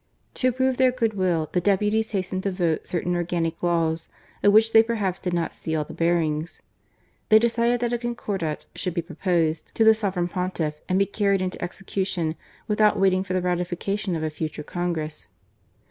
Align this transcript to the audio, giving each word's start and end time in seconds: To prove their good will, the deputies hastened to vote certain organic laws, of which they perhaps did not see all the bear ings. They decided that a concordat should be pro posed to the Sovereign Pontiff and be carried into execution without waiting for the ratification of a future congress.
To 0.33 0.51
prove 0.51 0.77
their 0.77 0.91
good 0.91 1.13
will, 1.13 1.47
the 1.51 1.61
deputies 1.61 2.09
hastened 2.11 2.41
to 2.41 2.51
vote 2.51 2.87
certain 2.87 3.15
organic 3.15 3.61
laws, 3.61 4.09
of 4.41 4.51
which 4.51 4.73
they 4.73 4.81
perhaps 4.81 5.19
did 5.19 5.31
not 5.31 5.53
see 5.53 5.75
all 5.75 5.83
the 5.83 5.93
bear 5.93 6.19
ings. 6.19 6.63
They 7.29 7.37
decided 7.37 7.81
that 7.81 7.93
a 7.93 7.99
concordat 7.99 8.65
should 8.75 8.95
be 8.95 9.03
pro 9.03 9.15
posed 9.15 9.75
to 9.75 9.83
the 9.83 9.93
Sovereign 9.93 10.27
Pontiff 10.27 10.81
and 10.89 10.97
be 10.97 11.05
carried 11.05 11.43
into 11.43 11.61
execution 11.63 12.33
without 12.67 12.99
waiting 12.99 13.23
for 13.23 13.33
the 13.33 13.43
ratification 13.43 14.15
of 14.15 14.23
a 14.23 14.31
future 14.31 14.63
congress. 14.63 15.27